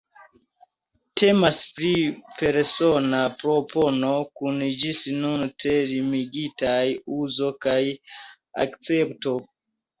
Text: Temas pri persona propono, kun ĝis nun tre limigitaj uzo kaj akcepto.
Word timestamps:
Temas 1.21 1.59
pri 1.79 1.91
persona 2.39 3.19
propono, 3.43 4.11
kun 4.41 4.59
ĝis 4.81 5.05
nun 5.21 5.47
tre 5.65 5.77
limigitaj 5.93 6.83
uzo 7.21 7.55
kaj 7.69 7.81
akcepto. 8.69 9.41